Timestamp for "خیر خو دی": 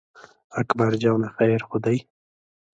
1.35-1.97